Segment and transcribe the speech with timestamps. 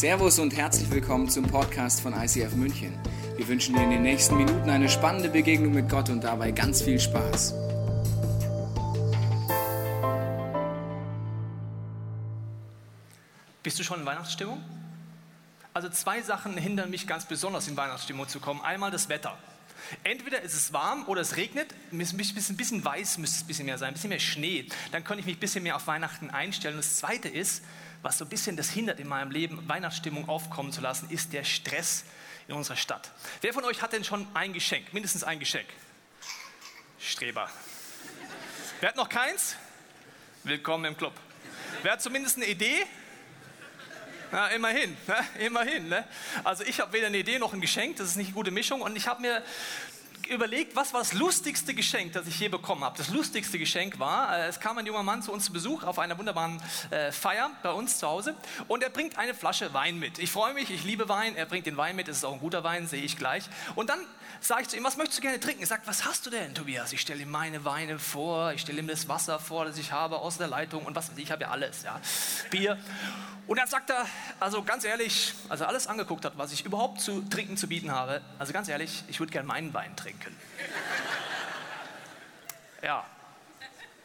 [0.00, 2.98] Servus und herzlich willkommen zum Podcast von ICF München.
[3.36, 6.80] Wir wünschen dir in den nächsten Minuten eine spannende Begegnung mit Gott und dabei ganz
[6.80, 7.52] viel Spaß.
[13.62, 14.62] Bist du schon in Weihnachtsstimmung?
[15.74, 18.62] Also zwei Sachen hindern mich ganz besonders in Weihnachtsstimmung zu kommen.
[18.62, 19.36] Einmal das Wetter.
[20.02, 23.76] Entweder ist es warm oder es regnet, ein bisschen, weiß müsste es ein bisschen mehr
[23.76, 24.66] sein, ein bisschen mehr Schnee.
[24.92, 26.76] Dann könnte ich mich ein bisschen mehr auf Weihnachten einstellen.
[26.76, 27.62] Und das Zweite ist,
[28.02, 31.44] was so ein bisschen das hindert in meinem Leben, Weihnachtsstimmung aufkommen zu lassen, ist der
[31.44, 32.04] Stress
[32.48, 33.10] in unserer Stadt.
[33.40, 35.68] Wer von euch hat denn schon ein Geschenk, mindestens ein Geschenk?
[36.98, 37.50] Streber.
[38.80, 39.56] Wer hat noch keins?
[40.44, 41.12] Willkommen im Club.
[41.82, 42.86] Wer hat zumindest eine Idee?
[44.32, 45.44] Na, immerhin, ne?
[45.44, 45.88] immerhin.
[45.88, 46.06] Ne?
[46.44, 48.80] Also ich habe weder eine Idee noch ein Geschenk, das ist nicht eine gute Mischung.
[48.80, 49.42] Und ich habe mir
[50.30, 52.96] überlegt, was war das lustigste Geschenk, das ich je bekommen habe.
[52.96, 55.98] Das lustigste Geschenk war, äh, es kam ein junger Mann zu uns zu Besuch auf
[55.98, 58.34] einer wunderbaren äh, Feier bei uns zu Hause
[58.68, 60.18] und er bringt eine Flasche Wein mit.
[60.18, 62.40] Ich freue mich, ich liebe Wein, er bringt den Wein mit, es ist auch ein
[62.40, 63.44] guter Wein, sehe ich gleich.
[63.74, 64.00] Und dann
[64.40, 65.62] sage ich zu ihm, was möchtest du gerne trinken?
[65.62, 66.92] Er sagt, was hast du denn, Tobias?
[66.92, 70.18] Ich stelle ihm meine Weine vor, ich stelle ihm das Wasser vor, das ich habe
[70.18, 72.00] aus der Leitung und was, ich habe ja alles, ja,
[72.50, 72.78] Bier.
[73.46, 74.06] Und dann sagt er,
[74.38, 77.90] also ganz ehrlich, als er alles angeguckt hat, was ich überhaupt zu trinken zu bieten
[77.90, 80.19] habe, also ganz ehrlich, ich würde gerne meinen Wein trinken.
[80.20, 80.36] sekund.
[82.82, 83.04] Ja.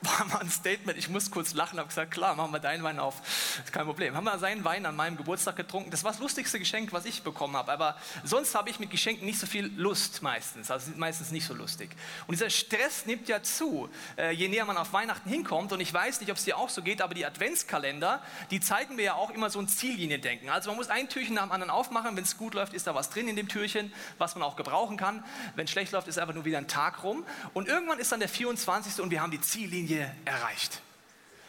[0.02, 0.98] War mal ein Statement.
[0.98, 3.16] Ich muss kurz lachen, habe gesagt, klar, machen wir deinen Wein auf.
[3.64, 4.16] Ist kein Problem.
[4.16, 5.92] Haben wir seinen Wein an meinem Geburtstag getrunken.
[5.92, 7.72] Das war das lustigste Geschenk, was ich bekommen habe.
[7.72, 10.70] Aber sonst habe ich mit Geschenken nicht so viel Lust meistens.
[10.72, 11.90] Also meistens nicht so lustig.
[12.28, 15.72] Und dieser Stress nimmt ja zu, äh, je näher man auf Weihnachten hinkommt.
[15.72, 18.96] Und ich weiß nicht, ob es dir auch so geht, aber die Adventskalender, die zeigen
[18.96, 20.50] mir ja auch immer so ein Ziellinie-Denken.
[20.50, 22.16] Also man muss ein Türchen nach dem anderen aufmachen.
[22.16, 24.98] Wenn es gut läuft, ist da was drin in dem Türchen, was man auch gebrauchen
[24.98, 25.24] kann.
[25.56, 27.26] Wenn es schlecht läuft, ist einfach nur wieder ein Tag rum.
[27.54, 29.02] Und irgendwann ist dann der 24.
[29.02, 30.82] und wir haben die Ziellinie Ziellinie erreicht.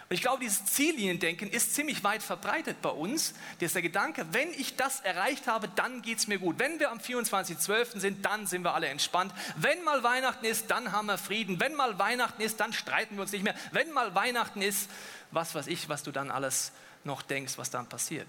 [0.09, 3.35] Und ich glaube, dieses Zielliniendenken ist ziemlich weit verbreitet bei uns.
[3.59, 6.61] Das ist der Gedanke, wenn ich das erreicht habe, dann geht es mir gut.
[6.61, 7.99] Wenn wir am 24.12.
[7.99, 9.33] sind, dann sind wir alle entspannt.
[9.57, 11.59] Wenn mal Weihnachten ist, dann haben wir Frieden.
[11.59, 13.57] Wenn mal Weihnachten ist, dann streiten wir uns nicht mehr.
[13.73, 14.89] Wenn mal Weihnachten ist,
[15.33, 16.71] was weiß ich, was du dann alles
[17.03, 18.29] noch denkst, was dann passiert.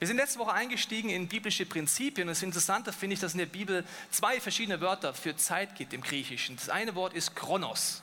[0.00, 2.26] Wir sind letzte Woche eingestiegen in biblische Prinzipien.
[2.26, 5.92] Und das Interessante finde ich, dass in der Bibel zwei verschiedene Wörter für Zeit gibt
[5.92, 6.56] im Griechischen.
[6.56, 8.02] Das eine Wort ist Chronos.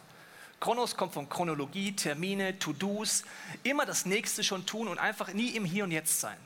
[0.59, 3.24] Chronos kommt von Chronologie, Termine, To-Dos,
[3.64, 6.38] immer das Nächste schon tun und einfach nie im Hier und Jetzt sein.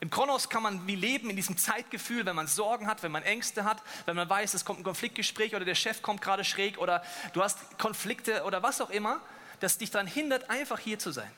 [0.00, 3.22] Im Chronos kann man wie leben in diesem Zeitgefühl, wenn man Sorgen hat, wenn man
[3.22, 6.78] Ängste hat, wenn man weiß, es kommt ein Konfliktgespräch oder der Chef kommt gerade schräg
[6.78, 7.02] oder
[7.34, 9.20] du hast Konflikte oder was auch immer,
[9.60, 11.30] das dich daran hindert, einfach hier zu sein.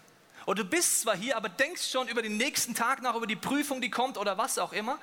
[0.47, 3.37] Und du bist zwar hier, aber denkst schon über den nächsten Tag nach, über die
[3.37, 4.99] Prüfung, die kommt oder was auch immer.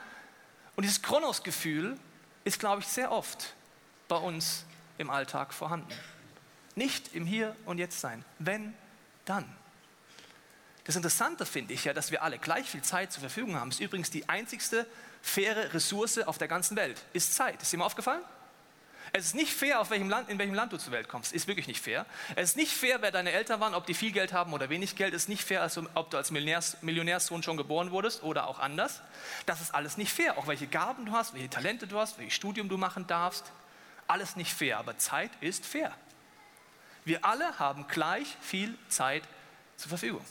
[0.77, 1.97] Und dieses Chronos-Gefühl
[2.45, 3.53] ist, glaube ich, sehr oft
[4.07, 4.65] bei uns
[4.97, 5.93] im Alltag vorhanden.
[6.79, 8.23] Nicht im Hier und Jetzt sein.
[8.39, 8.73] Wenn,
[9.25, 9.43] dann.
[10.85, 13.69] Das Interessante finde ich ja, dass wir alle gleich viel Zeit zur Verfügung haben.
[13.69, 14.87] Ist übrigens die einzigste
[15.21, 17.03] faire Ressource auf der ganzen Welt.
[17.11, 17.61] Ist Zeit.
[17.61, 18.21] Ist dir mal aufgefallen?
[19.11, 21.33] Es ist nicht fair, auf welchem Land, in welchem Land du zur Welt kommst.
[21.33, 22.05] Ist wirklich nicht fair.
[22.37, 24.95] Es ist nicht fair, wer deine Eltern waren, ob die viel Geld haben oder wenig
[24.95, 25.13] Geld.
[25.13, 28.59] Es ist nicht fair, also, ob du als Millionärs, Millionärssohn schon geboren wurdest oder auch
[28.59, 29.01] anders.
[29.45, 30.37] Das ist alles nicht fair.
[30.37, 33.51] Auch welche Gaben du hast, welche Talente du hast, welches Studium du machen darfst.
[34.07, 34.77] Alles nicht fair.
[34.77, 35.93] Aber Zeit ist fair.
[37.09, 39.23] Wir alle haben gleich viel Zeit
[39.77, 40.23] zur Verfügung.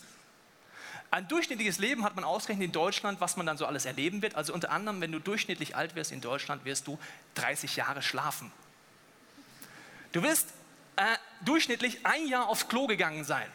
[1.10, 4.36] Ein durchschnittliches Leben hat man ausgerechnet in Deutschland, was man dann so alles erleben wird.
[4.36, 6.96] Also unter anderem, wenn du durchschnittlich alt wirst in Deutschland, wirst du
[7.34, 8.52] 30 Jahre schlafen.
[10.12, 10.50] Du wirst
[10.94, 11.02] äh,
[11.44, 13.48] durchschnittlich ein Jahr aufs Klo gegangen sein.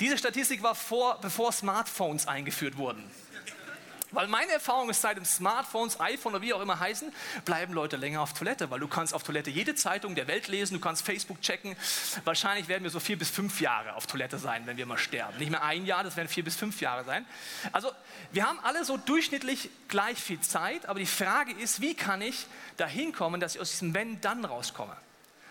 [0.00, 3.10] Diese Statistik war vor, bevor Smartphones eingeführt wurden.
[4.10, 7.12] Weil meine Erfahrung ist, seit dem Smartphones, iPhone oder wie auch immer heißen,
[7.44, 10.74] bleiben Leute länger auf Toilette, weil du kannst auf Toilette jede Zeitung der Welt lesen,
[10.74, 11.76] du kannst Facebook checken.
[12.24, 15.38] Wahrscheinlich werden wir so vier bis fünf Jahre auf Toilette sein, wenn wir mal sterben.
[15.38, 17.26] Nicht mehr ein Jahr, das werden vier bis fünf Jahre sein.
[17.72, 17.92] Also
[18.32, 22.46] wir haben alle so durchschnittlich gleich viel Zeit, aber die Frage ist, wie kann ich
[22.78, 24.96] dahin kommen, dass ich aus diesem Wenn-Dann rauskomme?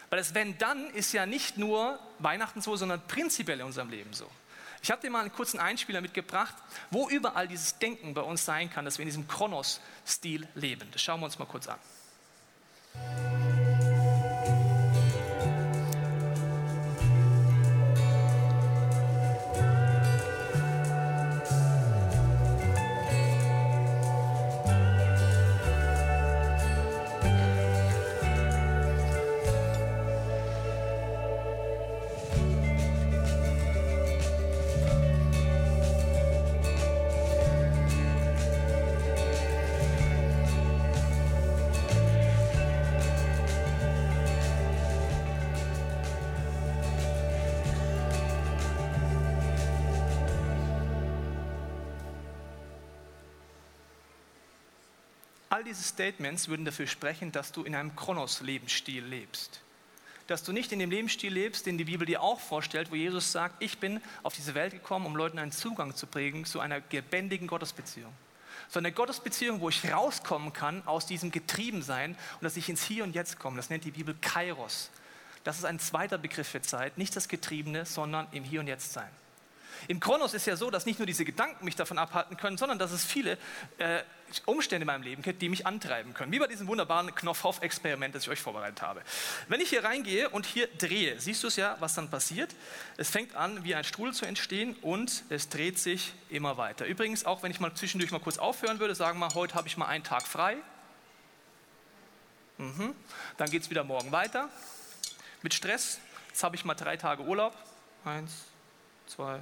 [0.09, 4.29] Weil das Wenn-Dann ist ja nicht nur Weihnachten so, sondern prinzipiell in unserem Leben so.
[4.87, 6.55] Ich habe dir mal einen kurzen Einspieler mitgebracht,
[6.91, 10.87] wo überall dieses Denken bei uns sein kann, dass wir in diesem Kronos-Stil leben.
[10.93, 11.78] Das schauen wir uns mal kurz an.
[55.57, 59.61] All diese Statements würden dafür sprechen, dass du in einem Kronos-Lebensstil lebst.
[60.27, 63.31] Dass du nicht in dem Lebensstil lebst, den die Bibel dir auch vorstellt, wo Jesus
[63.31, 66.83] sagt, ich bin auf diese Welt gekommen, um Leuten einen Zugang zu prägen zu einer
[66.91, 68.13] lebendigen Gottesbeziehung.
[68.69, 73.03] So eine Gottesbeziehung, wo ich rauskommen kann aus diesem Getriebensein und dass ich ins Hier
[73.03, 73.57] und Jetzt komme.
[73.57, 74.91] Das nennt die Bibel Kairos.
[75.43, 78.93] Das ist ein zweiter Begriff für Zeit, nicht das Getriebene, sondern im Hier und Jetzt
[78.93, 79.09] sein.
[79.88, 82.79] Im Kronos ist ja so, dass nicht nur diese Gedanken mich davon abhalten können, sondern
[82.79, 83.38] dass es viele
[83.78, 84.02] äh,
[84.46, 86.32] Umstände in meinem Leben gibt, die mich antreiben können.
[86.32, 89.02] Wie bei diesem wunderbaren Knopfhoff-Experiment, das ich euch vorbereitet habe.
[89.47, 92.53] Wenn ich hier reingehe und hier drehe, siehst du es ja, was dann passiert?
[92.97, 96.85] Es fängt an, wie ein Strudel zu entstehen und es dreht sich immer weiter.
[96.85, 99.78] Übrigens, auch wenn ich mal zwischendurch mal kurz aufhören würde, sagen wir, heute habe ich
[99.78, 100.58] mal einen Tag frei.
[102.58, 102.96] Mhm.
[103.38, 104.50] Dann geht es wieder morgen weiter
[105.41, 106.00] mit Stress.
[106.29, 107.56] Jetzt habe ich mal drei Tage Urlaub.
[108.03, 108.32] Eins,
[109.06, 109.40] zwei,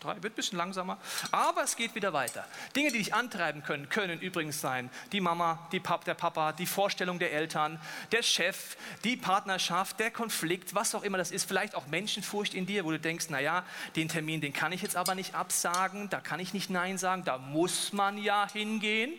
[0.00, 0.98] drei, wird ein bisschen langsamer,
[1.30, 2.44] aber es geht wieder weiter.
[2.74, 6.66] Dinge, die dich antreiben können, können übrigens sein die Mama, die Pap, der Papa, die
[6.66, 7.80] Vorstellung der Eltern,
[8.12, 12.66] der Chef, die Partnerschaft, der Konflikt, was auch immer das ist, vielleicht auch Menschenfurcht in
[12.66, 13.64] dir, wo du denkst, naja,
[13.96, 17.24] den Termin, den kann ich jetzt aber nicht absagen, da kann ich nicht Nein sagen,
[17.24, 19.12] da muss man ja hingehen.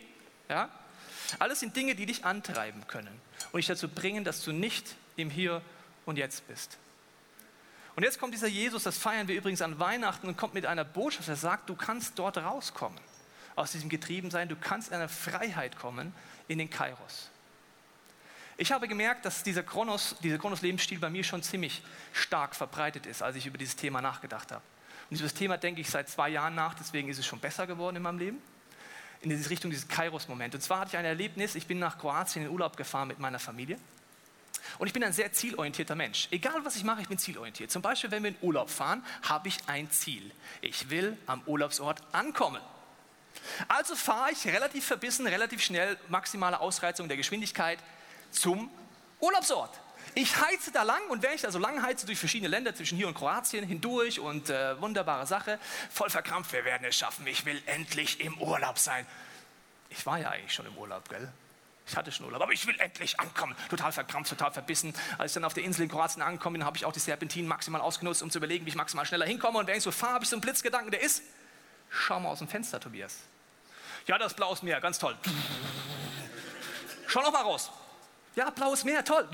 [0.48, 0.68] Ja?
[1.38, 3.20] Alles sind Dinge, die dich antreiben können
[3.52, 5.62] und dich dazu bringen, dass du nicht im Hier
[6.06, 6.78] und Jetzt bist.
[7.96, 10.84] Und jetzt kommt dieser Jesus, das feiern wir übrigens an Weihnachten und kommt mit einer
[10.84, 12.98] Botschaft, er sagt, du kannst dort rauskommen
[13.56, 16.14] aus diesem Getriebensein, du kannst in eine Freiheit kommen
[16.48, 17.30] in den Kairos.
[18.56, 21.82] Ich habe gemerkt, dass dieser Kronos, dieser Kronos-Lebensstil bei mir schon ziemlich
[22.12, 24.62] stark verbreitet ist, als ich über dieses Thema nachgedacht habe.
[25.08, 27.66] Und über das Thema denke ich seit zwei Jahren nach, deswegen ist es schon besser
[27.66, 28.38] geworden in meinem Leben.
[29.22, 30.54] In diese Richtung dieses Kairos-Moment.
[30.54, 33.38] Und zwar hatte ich ein Erlebnis, ich bin nach Kroatien in Urlaub gefahren mit meiner
[33.38, 33.78] Familie.
[34.78, 36.28] Und ich bin ein sehr zielorientierter Mensch.
[36.30, 37.70] Egal was ich mache, ich bin zielorientiert.
[37.70, 40.30] Zum Beispiel, wenn wir in Urlaub fahren, habe ich ein Ziel.
[40.60, 42.60] Ich will am Urlaubsort ankommen.
[43.68, 47.78] Also fahre ich relativ verbissen, relativ schnell, maximale Ausreizung der Geschwindigkeit
[48.30, 48.70] zum
[49.20, 49.78] Urlaubsort.
[50.14, 52.96] Ich heize da lang und wenn ich da so lang heize durch verschiedene Länder zwischen
[52.96, 55.58] hier und Kroatien hindurch und äh, wunderbare Sache,
[55.90, 59.06] voll verkrampft, wir werden es schaffen, ich will endlich im Urlaub sein.
[59.88, 61.30] Ich war ja eigentlich schon im Urlaub, gell?
[61.90, 63.56] Ich hatte schon Urlaub, aber ich will endlich ankommen.
[63.68, 64.94] Total verkrampft, total verbissen.
[65.18, 67.48] Als ich dann auf der Insel in Kroatien angekommen bin, habe ich auch die Serpentinen
[67.48, 69.58] maximal ausgenutzt, um zu überlegen, wie ich maximal schneller hinkomme.
[69.58, 71.20] Und wenn ich so fahre, habe ich so einen Blitzgedanken, der ist,
[71.88, 73.16] schau mal aus dem Fenster, Tobias.
[74.06, 75.16] Ja, das blaues Meer, ganz toll.
[77.08, 77.72] Schau noch mal raus.
[78.36, 79.28] Ja, blaues Meer, toll.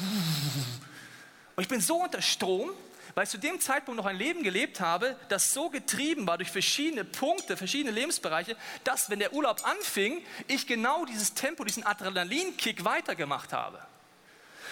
[1.56, 2.70] Und ich bin so unter Strom,
[3.16, 6.50] weil ich zu dem Zeitpunkt noch ein Leben gelebt habe, das so getrieben war durch
[6.50, 12.84] verschiedene Punkte, verschiedene Lebensbereiche, dass, wenn der Urlaub anfing, ich genau dieses Tempo, diesen Adrenalinkick
[12.84, 13.78] weitergemacht habe.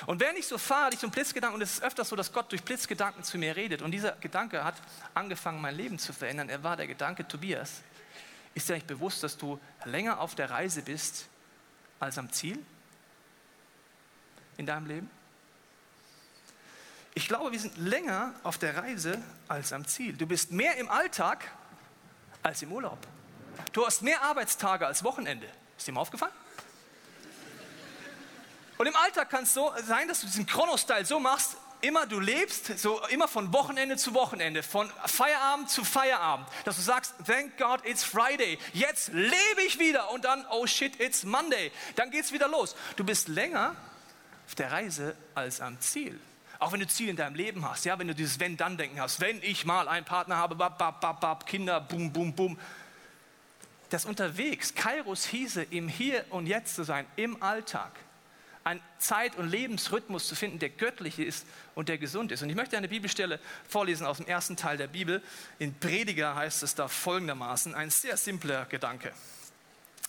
[0.05, 2.17] Und wenn ich so fahre, hatte ich so einen Blitzgedanken, und es ist öfters so,
[2.17, 3.81] dass Gott durch Blitzgedanken zu mir redet.
[3.81, 4.75] Und dieser Gedanke hat
[5.15, 6.51] angefangen, mein Leben zu verändern.
[6.51, 7.81] Er war der Gedanke, Tobias,
[8.53, 11.31] ist dir nicht bewusst, dass du länger auf der Reise bist
[11.99, 12.59] als am Ziel
[14.59, 15.24] in deinem Leben?
[17.15, 20.15] Ich glaube, wir sind länger auf der Reise als am Ziel.
[20.15, 21.49] Du bist mehr im Alltag
[22.43, 22.99] als im Urlaub.
[23.73, 25.49] Du hast mehr Arbeitstage als Wochenende.
[25.79, 26.33] Ist dir mal aufgefallen?
[28.79, 32.19] Und im Alltag kann es so sein, dass du diesen Chrono-Style so machst, immer du
[32.19, 37.57] lebst, so immer von Wochenende zu Wochenende, von Feierabend zu Feierabend, dass du sagst, thank
[37.59, 42.25] God it's Friday, jetzt lebe ich wieder und dann, oh shit, it's Monday, dann geht
[42.25, 42.75] es wieder los.
[42.97, 43.77] Du bist länger
[44.47, 46.19] auf der Reise als am Ziel.
[46.59, 49.43] Auch wenn du Ziele in deinem Leben hast, ja, wenn du dieses Wenn-Dann-Denken hast, wenn
[49.43, 52.59] ich mal einen Partner habe, bab, bab, bab, bab, Kinder, bum, bum, bum.
[53.91, 57.93] Das unterwegs, Kairos hieße, im Hier und Jetzt zu sein, im Alltag.
[58.65, 62.43] Ein Zeit- und Lebensrhythmus zu finden, der göttlich ist und der gesund ist.
[62.43, 65.23] Und ich möchte eine Bibelstelle vorlesen aus dem ersten Teil der Bibel.
[65.59, 69.13] In Prediger heißt es da folgendermaßen, ein sehr simpler Gedanke.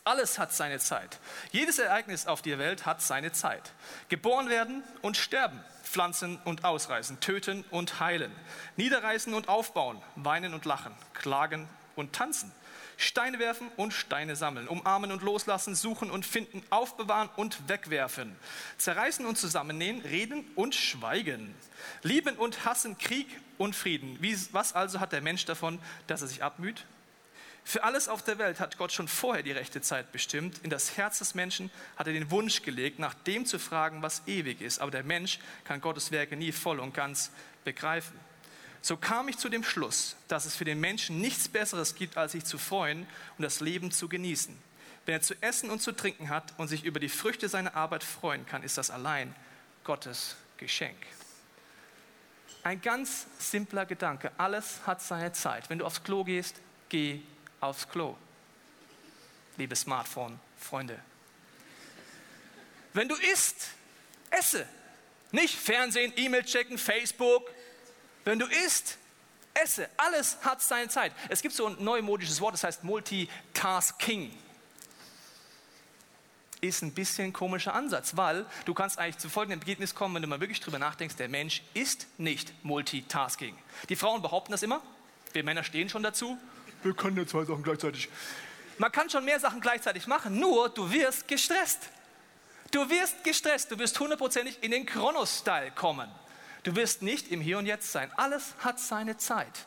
[0.06, 1.20] Alles hat seine Zeit.
[1.52, 3.74] Jedes Ereignis auf der Welt hat seine Zeit.
[4.08, 8.32] Geboren werden und sterben pflanzen und ausreißen, töten und heilen,
[8.76, 12.52] niederreißen und aufbauen, weinen und lachen, klagen und tanzen,
[12.98, 18.36] Steine werfen und Steine sammeln, umarmen und loslassen, suchen und finden, aufbewahren und wegwerfen,
[18.78, 21.56] zerreißen und zusammennähen, reden und schweigen,
[22.04, 24.18] lieben und hassen, Krieg und Frieden.
[24.22, 26.86] Wie, was also hat der Mensch davon, dass er sich abmüht?
[27.68, 30.60] Für alles auf der Welt hat Gott schon vorher die rechte Zeit bestimmt.
[30.62, 34.22] In das Herz des Menschen hat er den Wunsch gelegt, nach dem zu fragen, was
[34.28, 34.80] ewig ist.
[34.80, 37.32] Aber der Mensch kann Gottes Werke nie voll und ganz
[37.64, 38.20] begreifen.
[38.84, 42.34] So kam ich zu dem Schluss, dass es für den Menschen nichts Besseres gibt, als
[42.34, 44.56] sich zu freuen und das Leben zu genießen.
[45.08, 48.04] Wenn er zu essen und zu trinken hat und sich über die Früchte seiner Arbeit
[48.04, 49.36] freuen kann, ist das allein
[49.84, 50.98] Gottes Geschenk.
[52.62, 54.32] Ein ganz simpler Gedanke.
[54.38, 55.68] Alles hat seine Zeit.
[55.72, 57.22] Wenn du aufs Klo gehst, geh
[57.66, 58.16] aufs Klo.
[59.58, 61.00] Liebe Smartphone-Freunde.
[62.94, 63.70] Wenn du isst,
[64.30, 64.68] esse.
[65.32, 67.52] Nicht Fernsehen, E-Mail checken, Facebook.
[68.24, 68.98] Wenn du isst,
[69.54, 69.90] esse.
[69.98, 71.12] Alles hat seine Zeit.
[71.30, 74.38] Es gibt so ein neumodisches Wort, das heißt Multitasking.
[76.62, 80.22] Ist ein bisschen ein komischer Ansatz, weil du kannst eigentlich zu folgendem Ergebnis kommen, wenn
[80.22, 83.58] du mal wirklich drüber nachdenkst, der Mensch ist nicht Multitasking.
[83.90, 84.82] Die Frauen behaupten das immer,
[85.34, 86.40] wir Männer stehen schon dazu.
[86.86, 88.10] Wir können ja zwei Sachen gleichzeitig.
[88.78, 91.80] Man kann schon mehr Sachen gleichzeitig machen, nur du wirst gestresst.
[92.70, 96.08] Du wirst gestresst, du wirst hundertprozentig in den Chronos-Style kommen.
[96.62, 98.12] Du wirst nicht im Hier und Jetzt sein.
[98.18, 99.66] Alles hat seine Zeit.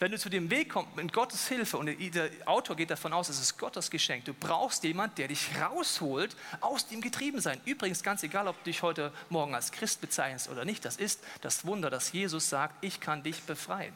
[0.00, 3.28] Wenn du zu dem Weg kommst, mit Gottes Hilfe, und der Autor geht davon aus,
[3.28, 7.60] es ist Gottes Geschenk, du brauchst jemanden, der dich rausholt aus dem Getriebensein.
[7.66, 11.22] Übrigens, ganz egal, ob du dich heute Morgen als Christ bezeichnest oder nicht, das ist
[11.40, 13.94] das Wunder, dass Jesus sagt, ich kann dich befreien.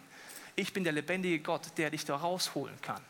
[0.56, 3.02] Ich bin der lebendige Gott, der dich da rausholen kann.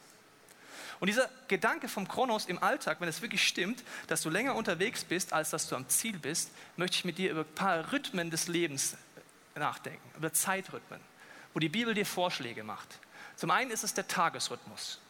[0.98, 5.04] Und dieser Gedanke vom Kronos im Alltag, wenn es wirklich stimmt, dass du länger unterwegs
[5.04, 8.30] bist, als dass du am Ziel bist, möchte ich mit dir über ein paar Rhythmen
[8.30, 8.96] des Lebens
[9.54, 11.00] nachdenken, über Zeitrhythmen,
[11.54, 12.98] wo die Bibel dir Vorschläge macht.
[13.36, 15.00] Zum einen ist es der Tagesrhythmus.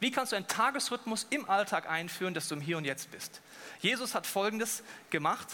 [0.00, 3.40] Wie kannst du einen Tagesrhythmus im Alltag einführen, dass du im Hier und Jetzt bist?
[3.80, 5.48] Jesus hat Folgendes gemacht.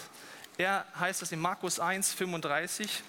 [0.57, 3.03] Er heißt es in Markus 1, 35.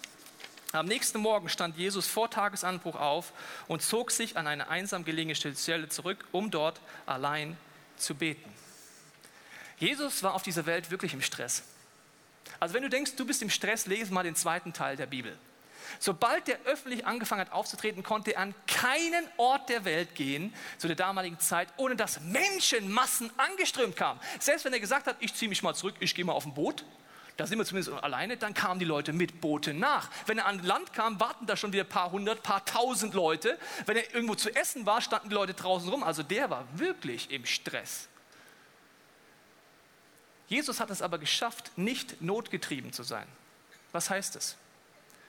[0.72, 3.34] Am nächsten Morgen stand Jesus vor Tagesanbruch auf
[3.68, 7.58] und zog sich an eine einsam gelegene Stelle zurück, um dort allein
[7.98, 8.50] zu beten.
[9.78, 11.62] Jesus war auf dieser Welt wirklich im Stress.
[12.58, 15.36] Also wenn du denkst, du bist im Stress, lese mal den zweiten Teil der Bibel.
[15.98, 20.86] Sobald er öffentlich angefangen hat aufzutreten, konnte er an keinen Ort der Welt gehen zu
[20.86, 24.20] der damaligen Zeit, ohne dass Menschenmassen angeströmt kamen.
[24.38, 26.54] Selbst wenn er gesagt hat, ich ziehe mich mal zurück, ich gehe mal auf ein
[26.54, 26.86] Boot,
[27.36, 30.10] da sind wir zumindest alleine, dann kamen die Leute mit Booten nach.
[30.26, 33.58] Wenn er an Land kam, warten da schon wieder ein paar hundert, paar tausend Leute.
[33.86, 36.02] Wenn er irgendwo zu essen war, standen die Leute draußen rum.
[36.02, 38.08] Also der war wirklich im Stress.
[40.48, 43.26] Jesus hat es aber geschafft, nicht notgetrieben zu sein.
[43.92, 44.56] Was heißt es?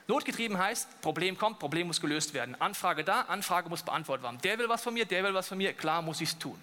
[0.08, 2.60] Notgetrieben heißt, Problem kommt, Problem muss gelöst werden.
[2.60, 4.40] Anfrage da, Anfrage muss beantwortet werden.
[4.44, 6.60] Der will was von mir, der will was von mir, klar muss ich es tun.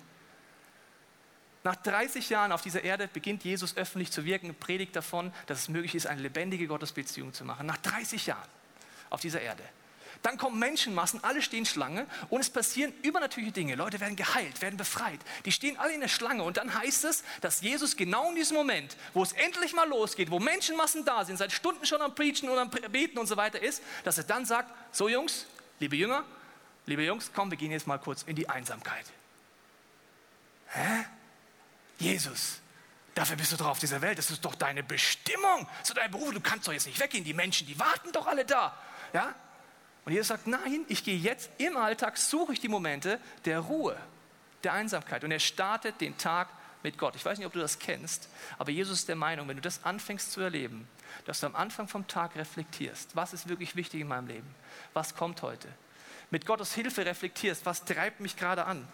[1.62, 5.68] Nach 30 Jahren auf dieser Erde beginnt Jesus öffentlich zu wirken, predigt davon, dass es
[5.68, 7.66] möglich ist, eine lebendige Gottesbeziehung zu machen.
[7.66, 8.48] Nach 30 Jahren
[9.10, 9.62] auf dieser Erde.
[10.22, 13.74] Dann kommen Menschenmassen, alle stehen Schlange und es passieren übernatürliche Dinge.
[13.74, 15.18] Leute werden geheilt, werden befreit.
[15.46, 18.56] Die stehen alle in der Schlange und dann heißt es, dass Jesus genau in diesem
[18.56, 22.50] Moment, wo es endlich mal losgeht, wo Menschenmassen da sind, seit Stunden schon am Preachen
[22.50, 25.46] und am Beten und so weiter ist, dass er dann sagt, so Jungs,
[25.78, 26.24] liebe Jünger,
[26.84, 29.06] liebe Jungs, komm, wir gehen jetzt mal kurz in die Einsamkeit.
[30.68, 31.06] Hä?
[32.00, 32.61] Jesus,
[33.14, 34.19] dafür bist du doch auf dieser Welt.
[34.19, 35.69] Das ist doch deine Bestimmung.
[35.80, 36.33] Das ist dein Beruf.
[36.33, 37.25] Du kannst doch jetzt nicht weggehen.
[37.25, 38.76] Die Menschen, die warten doch alle da.
[39.12, 39.35] Ja?
[40.04, 43.97] Und Jesus sagt, nein, ich gehe jetzt im Alltag, suche ich die Momente der Ruhe,
[44.64, 45.23] der Einsamkeit.
[45.25, 46.49] Und er startet den Tag
[46.83, 47.14] mit Gott.
[47.16, 48.28] Ich weiß nicht, ob du das kennst,
[48.59, 50.88] aber Jesus ist der Meinung, wenn du das anfängst zu erleben,
[51.26, 54.54] dass du am Anfang vom Tag reflektierst, was ist wirklich wichtig in meinem Leben,
[54.95, 55.69] was kommt heute,
[56.30, 58.87] mit Gottes Hilfe reflektierst, was treibt mich gerade an,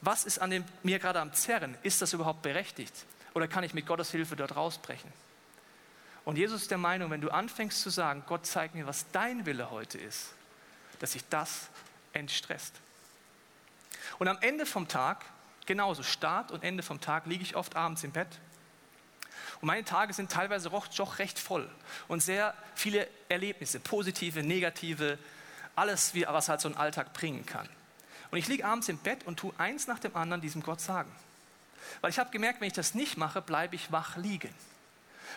[0.00, 1.76] was ist an dem, mir gerade am Zerren?
[1.82, 2.92] Ist das überhaupt berechtigt?
[3.34, 5.12] Oder kann ich mit Gottes Hilfe dort rausbrechen?
[6.24, 9.46] Und Jesus ist der Meinung, wenn du anfängst zu sagen, Gott zeig mir, was dein
[9.46, 10.32] Wille heute ist,
[10.98, 11.68] dass sich das
[12.12, 12.74] entstresst.
[14.18, 15.24] Und am Ende vom Tag,
[15.66, 18.28] genauso Start und Ende vom Tag, liege ich oft abends im Bett.
[19.60, 21.70] Und meine Tage sind teilweise doch recht voll
[22.08, 25.18] und sehr viele Erlebnisse, positive, negative,
[25.74, 27.68] alles, was halt so ein Alltag bringen kann.
[28.30, 31.10] Und ich liege abends im Bett und tue eins nach dem anderen diesem Gott sagen.
[32.00, 34.52] Weil ich habe gemerkt, wenn ich das nicht mache, bleibe ich wach liegen.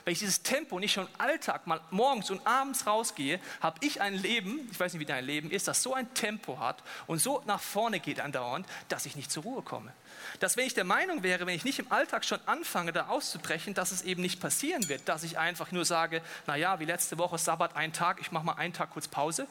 [0.05, 4.13] Wenn ich dieses Tempo nicht schon Alltag mal morgens und abends rausgehe, habe ich ein
[4.13, 7.43] Leben, ich weiß nicht, wie dein Leben ist, das so ein Tempo hat und so
[7.45, 9.91] nach vorne geht andauernd, dass ich nicht zur Ruhe komme.
[10.39, 13.73] Dass wenn ich der Meinung wäre, wenn ich nicht im Alltag schon anfange, da auszubrechen,
[13.73, 17.37] dass es eben nicht passieren wird, dass ich einfach nur sage, naja, wie letzte Woche
[17.37, 19.47] Sabbat, ein Tag, ich mache mal einen Tag kurz Pause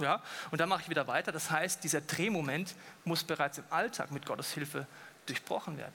[0.00, 1.32] ja, und dann mache ich wieder weiter.
[1.32, 4.86] Das heißt, dieser Drehmoment muss bereits im Alltag mit Gottes Hilfe
[5.26, 5.94] durchbrochen werden.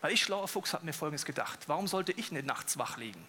[0.00, 1.60] Weil ich, schlauer Fuchs, habe mir Folgendes gedacht.
[1.66, 3.26] Warum sollte ich nicht nachts wach liegen?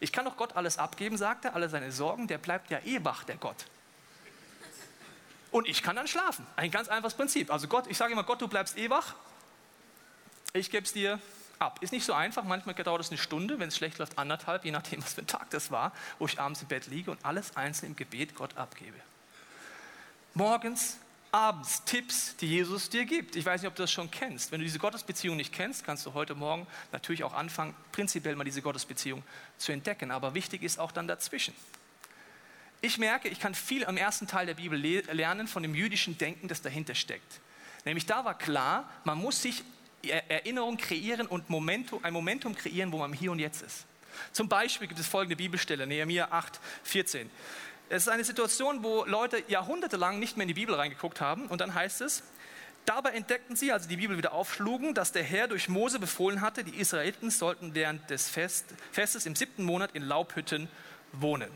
[0.00, 3.04] Ich kann doch Gott alles abgeben, sagt er, alle seine Sorgen, der bleibt ja eh
[3.04, 3.66] wach, der Gott.
[5.50, 6.46] Und ich kann dann schlafen.
[6.56, 7.52] Ein ganz einfaches Prinzip.
[7.52, 9.14] Also Gott, ich sage immer, Gott, du bleibst eh wach.
[10.52, 11.20] Ich gebe es dir
[11.58, 11.78] ab.
[11.82, 14.70] Ist nicht so einfach, manchmal dauert es eine Stunde, wenn es schlecht läuft, anderthalb, je
[14.70, 17.56] nachdem, was für ein Tag das war, wo ich abends im Bett liege und alles
[17.56, 18.96] einzeln im Gebet Gott abgebe.
[20.34, 20.98] Morgens,
[21.32, 23.36] abends Tipps, die Jesus dir gibt.
[23.36, 24.52] Ich weiß nicht, ob du das schon kennst.
[24.52, 28.44] Wenn du diese Gottesbeziehung nicht kennst, kannst du heute Morgen natürlich auch anfangen, prinzipiell mal
[28.44, 29.22] diese Gottesbeziehung
[29.58, 30.10] zu entdecken.
[30.10, 31.54] Aber wichtig ist auch dann dazwischen.
[32.80, 36.48] Ich merke, ich kann viel am ersten Teil der Bibel lernen von dem jüdischen Denken,
[36.48, 37.40] das dahinter steckt.
[37.84, 39.62] Nämlich da war klar, man muss sich
[40.10, 43.86] Erinnerung kreieren und Momentum, ein Momentum kreieren, wo man Hier und Jetzt ist.
[44.32, 47.30] Zum Beispiel gibt es folgende Bibelstelle, Nehemiah 8, 14.
[47.88, 51.60] Es ist eine Situation, wo Leute jahrhundertelang nicht mehr in die Bibel reingeguckt haben und
[51.60, 52.22] dann heißt es,
[52.86, 56.40] Dabei entdeckten sie, als sie die Bibel wieder aufschlugen, dass der Herr durch Mose befohlen
[56.40, 60.68] hatte, die Israeliten sollten während des Fest, Festes im siebten Monat in Laubhütten
[61.10, 61.50] wohnen.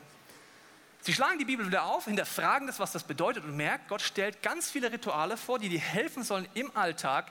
[1.02, 4.42] Sie schlagen die Bibel wieder auf, hinterfragen das, was das bedeutet und merken, Gott stellt
[4.42, 7.30] ganz viele Rituale vor, die dir helfen sollen, im Alltag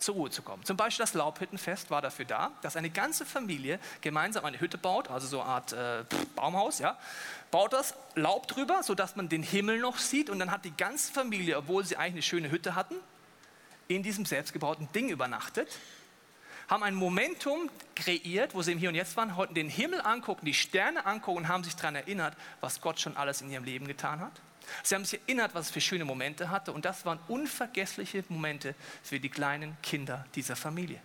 [0.00, 0.64] zur Ruhe zu kommen.
[0.64, 5.08] Zum Beispiel das Laubhüttenfest war dafür da, dass eine ganze Familie gemeinsam eine Hütte baut,
[5.10, 6.04] also so eine Art äh,
[6.34, 6.98] Baumhaus, ja,
[7.50, 11.12] baut das Laub drüber, sodass man den Himmel noch sieht und dann hat die ganze
[11.12, 12.96] Familie, obwohl sie eigentlich eine schöne Hütte hatten,
[13.88, 15.68] in diesem selbstgebauten Ding übernachtet,
[16.68, 20.46] haben ein Momentum kreiert, wo sie im Hier und Jetzt waren, heute den Himmel angucken,
[20.46, 23.88] die Sterne angucken und haben sich daran erinnert, was Gott schon alles in ihrem Leben
[23.88, 24.32] getan hat.
[24.82, 28.74] Sie haben sich erinnert, was es für schöne Momente hatte und das waren unvergessliche Momente
[29.02, 31.00] für die kleinen Kinder dieser Familie.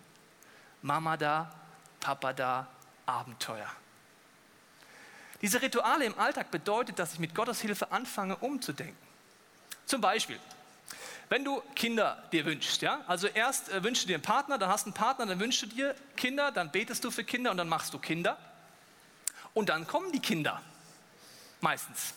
[0.81, 1.53] Mama da,
[1.99, 2.67] Papa da,
[3.05, 3.69] Abenteuer.
[5.41, 8.97] Diese Rituale im Alltag bedeutet, dass ich mit Gottes Hilfe anfange umzudenken.
[9.85, 10.39] Zum Beispiel,
[11.29, 14.69] wenn du Kinder dir wünschst, ja, also erst äh, wünschst du dir einen Partner, dann
[14.69, 17.57] hast du einen Partner, dann wünschst du dir Kinder, dann betest du für Kinder und
[17.57, 18.37] dann machst du Kinder.
[19.53, 20.61] Und dann kommen die Kinder.
[21.61, 22.13] Meistens.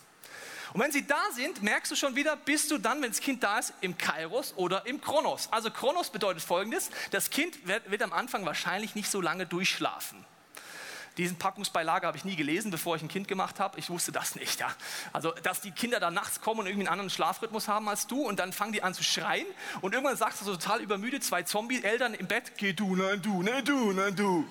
[0.72, 3.42] Und wenn sie da sind, merkst du schon wieder, bist du dann, wenn das Kind
[3.42, 5.48] da ist, im Kairos oder im Kronos.
[5.50, 10.24] Also Kronos bedeutet folgendes, das Kind wird, wird am Anfang wahrscheinlich nicht so lange durchschlafen.
[11.18, 13.76] Diesen Packungsbeilage habe ich nie gelesen, bevor ich ein Kind gemacht habe.
[13.76, 14.60] Ich wusste das nicht.
[14.60, 14.72] Ja.
[15.12, 18.22] Also, dass die Kinder dann nachts kommen und irgendwie einen anderen Schlafrhythmus haben als du
[18.22, 19.46] und dann fangen die an zu schreien
[19.80, 23.42] und irgendwann sagst du so total übermüdet, zwei Zombie-Eltern im Bett, geh du, nein du,
[23.42, 24.46] nein du, nein du.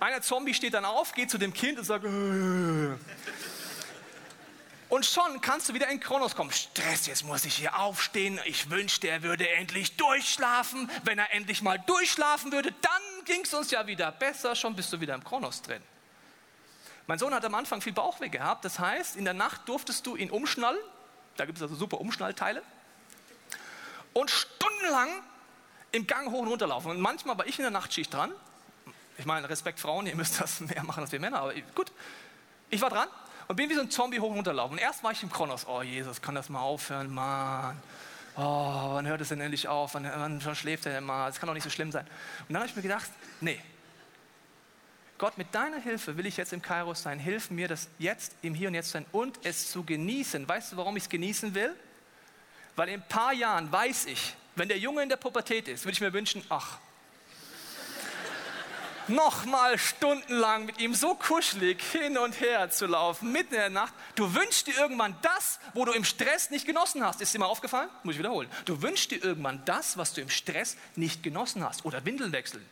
[0.00, 2.96] Einer Zombie steht dann auf, geht zu dem Kind und sagt, äh.
[4.90, 6.50] Und schon kannst du wieder in Kronos kommen.
[6.50, 8.40] Stress, jetzt muss ich hier aufstehen.
[8.44, 10.90] Ich wünschte, er würde endlich durchschlafen.
[11.04, 14.56] Wenn er endlich mal durchschlafen würde, dann ging es uns ja wieder besser.
[14.56, 15.80] Schon bist du wieder im Kronos drin.
[17.06, 18.64] Mein Sohn hat am Anfang viel Bauchweh gehabt.
[18.64, 20.80] Das heißt, in der Nacht durftest du ihn umschnallen.
[21.36, 22.60] Da gibt es also super Umschnallteile.
[24.12, 25.08] Und stundenlang
[25.92, 26.90] im Gang hoch und runter laufen.
[26.90, 28.32] Und manchmal war ich in der Nachtschicht dran.
[29.18, 31.38] Ich meine, Respekt Frauen, ihr müsst das mehr machen als wir Männer.
[31.38, 31.92] Aber gut,
[32.70, 33.08] ich war dran
[33.50, 34.74] und bin wie so ein Zombie hoch und runter laufen.
[34.74, 35.66] Und erst war ich im Kronos.
[35.66, 37.76] Oh Jesus, kann das mal aufhören, Mann.
[38.36, 38.42] Oh,
[38.92, 39.94] wann hört es denn endlich auf?
[39.94, 41.26] Wann, wann schläft er denn mal?
[41.26, 42.06] Das kann doch nicht so schlimm sein.
[42.46, 43.10] Und dann habe ich mir gedacht,
[43.40, 43.60] nee.
[45.18, 47.18] Gott, mit deiner Hilfe will ich jetzt im Kairos sein.
[47.18, 50.48] Hilf mir, das jetzt im Hier und Jetzt sein und es zu genießen.
[50.48, 51.74] Weißt du, warum ich es genießen will?
[52.76, 55.94] Weil in ein paar Jahren weiß ich, wenn der Junge in der Pubertät ist, würde
[55.94, 56.78] ich mir wünschen, ach,
[59.10, 63.92] nochmal stundenlang mit ihm so kuschelig hin und her zu laufen, mitten in der Nacht.
[64.14, 67.20] Du wünschst dir irgendwann das, wo du im Stress nicht genossen hast.
[67.20, 67.88] Ist dir mal aufgefallen?
[68.02, 68.48] Muss ich wiederholen.
[68.64, 71.84] Du wünschst dir irgendwann das, was du im Stress nicht genossen hast.
[71.84, 72.66] Oder Windeln wechseln.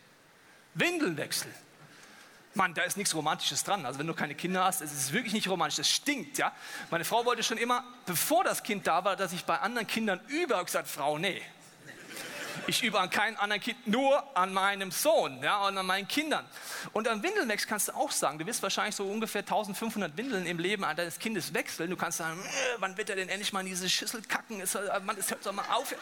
[0.74, 1.54] Windeln wechseln.
[2.54, 3.86] Mann, da ist nichts Romantisches dran.
[3.86, 5.76] Also wenn du keine Kinder hast, es ist wirklich nicht romantisch.
[5.76, 6.52] Das stinkt, ja.
[6.90, 10.20] Meine Frau wollte schon immer, bevor das Kind da war, dass ich bei anderen Kindern
[10.28, 10.54] übe.
[10.58, 11.40] Ich gesagt, Frau, nee,
[12.68, 16.44] ich übe an keinem anderen Kind, nur an meinem Sohn ja, und an meinen Kindern.
[16.92, 20.58] Und an Windeln kannst du auch sagen, du wirst wahrscheinlich so ungefähr 1500 Windeln im
[20.58, 21.88] Leben deines Kindes wechseln.
[21.90, 24.60] Du kannst sagen, äh, wann wird er denn endlich mal in diese Schüssel kacken?
[24.60, 25.94] Äh, Mann, es hört doch mal auf.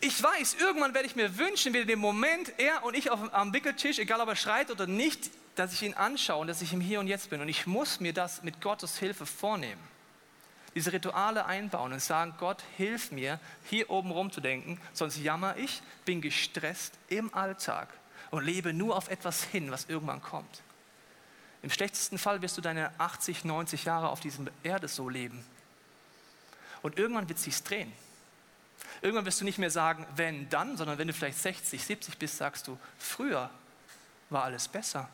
[0.00, 3.52] Ich weiß, irgendwann werde ich mir wünschen, wie den Moment, er und ich auf, am
[3.52, 6.80] Wickeltisch, egal ob er schreit oder nicht, dass ich ihn anschaue und dass ich im
[6.80, 7.40] Hier und Jetzt bin.
[7.40, 9.95] Und ich muss mir das mit Gottes Hilfe vornehmen
[10.76, 16.20] diese Rituale einbauen und sagen, Gott, hilf mir, hier oben rumzudenken, sonst jammer ich, bin
[16.20, 17.88] gestresst im Alltag
[18.30, 20.62] und lebe nur auf etwas hin, was irgendwann kommt.
[21.62, 25.42] Im schlechtesten Fall wirst du deine 80, 90 Jahre auf dieser Erde so leben.
[26.82, 27.90] Und irgendwann wird es sich drehen.
[29.00, 32.36] Irgendwann wirst du nicht mehr sagen, wenn, dann, sondern wenn du vielleicht 60, 70 bist,
[32.36, 33.48] sagst du, früher
[34.28, 35.08] war alles besser.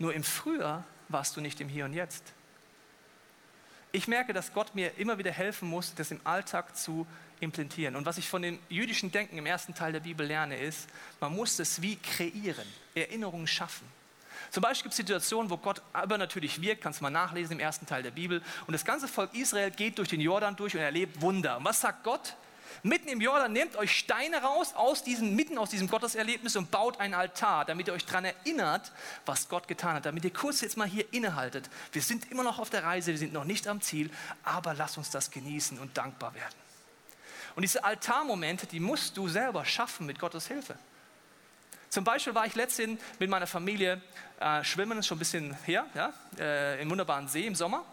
[0.00, 2.32] Nur im Früher warst du nicht im Hier und Jetzt.
[3.96, 7.06] Ich merke, dass Gott mir immer wieder helfen muss, das im Alltag zu
[7.40, 7.96] implantieren.
[7.96, 10.86] Und was ich von dem jüdischen Denken im ersten Teil der Bibel lerne, ist,
[11.18, 13.88] man muss es wie kreieren, Erinnerungen schaffen.
[14.50, 17.86] Zum Beispiel gibt es Situationen, wo Gott übernatürlich wirkt, kannst du mal nachlesen im ersten
[17.86, 18.42] Teil der Bibel.
[18.66, 21.56] Und das ganze Volk Israel geht durch den Jordan durch und erlebt Wunder.
[21.56, 22.36] Und was sagt Gott?
[22.82, 27.00] Mitten im Jordan, nehmt euch Steine raus, aus diesem, mitten aus diesem Gotteserlebnis und baut
[27.00, 28.92] einen Altar, damit ihr euch daran erinnert,
[29.24, 30.06] was Gott getan hat.
[30.06, 31.68] Damit ihr kurz jetzt mal hier innehaltet.
[31.92, 34.10] Wir sind immer noch auf der Reise, wir sind noch nicht am Ziel,
[34.42, 36.54] aber lass uns das genießen und dankbar werden.
[37.54, 40.76] Und diese Altarmomente, die musst du selber schaffen mit Gottes Hilfe.
[41.88, 44.02] Zum Beispiel war ich letztens mit meiner Familie
[44.38, 47.84] äh, schwimmen, ist schon ein bisschen her, ja, äh, im wunderbaren See im Sommer.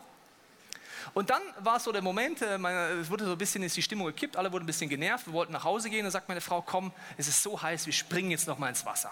[1.14, 2.58] Und dann war es so der Moment, äh,
[3.00, 5.34] es wurde so ein bisschen ist die Stimmung gekippt, alle wurden ein bisschen genervt, wir
[5.34, 6.04] wollten nach Hause gehen.
[6.04, 8.86] Dann sagt meine Frau, komm, es ist so heiß, wir springen jetzt noch mal ins
[8.86, 9.12] Wasser.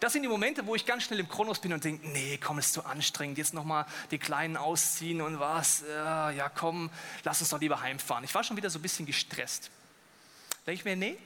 [0.00, 2.58] Das sind die Momente, wo ich ganz schnell im Kronos bin und denke, nee, komm,
[2.58, 6.90] es ist zu anstrengend, jetzt noch mal die Kleinen ausziehen und was, ja komm,
[7.22, 8.24] lass uns doch lieber heimfahren.
[8.24, 9.70] Ich war schon wieder so ein bisschen gestresst.
[10.64, 11.18] Da denke ich mir, nee,